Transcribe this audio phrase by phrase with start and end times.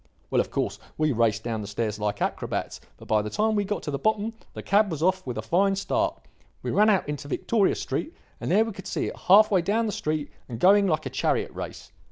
[0.31, 3.63] "Well, of course, we raced down the stairs like acrobats, but by the time we
[3.63, 6.19] got to the bottom the cab was off with a fine start.
[6.63, 9.85] We ran out into Victoria Street, and there we could see it half way down
[9.85, 11.91] the street and going like a chariot race.